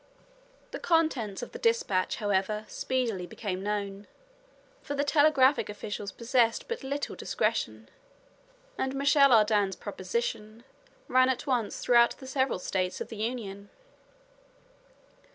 The 0.71 0.79
contents 0.79 1.43
of 1.43 1.51
the 1.51 1.59
dispatch, 1.59 2.15
however, 2.15 2.65
speedily 2.67 3.27
became 3.27 3.61
known; 3.61 4.07
for 4.81 4.95
the 4.95 5.03
telegraphic 5.03 5.69
officials 5.69 6.11
possessed 6.11 6.67
but 6.67 6.83
little 6.83 7.15
discretion, 7.15 7.87
and 8.79 8.95
Michel 8.95 9.31
Ardan's 9.31 9.75
proposition 9.75 10.63
ran 11.07 11.29
at 11.29 11.45
once 11.45 11.77
throughout 11.77 12.17
the 12.17 12.25
several 12.25 12.57
States 12.57 12.99
of 12.99 13.09
the 13.09 13.17
Union. 13.17 13.69